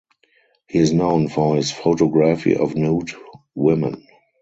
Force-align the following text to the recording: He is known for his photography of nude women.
He 0.67 0.79
is 0.79 0.91
known 0.93 1.27
for 1.29 1.55
his 1.57 1.71
photography 1.71 2.55
of 2.57 2.73
nude 2.73 3.11
women. 3.53 4.07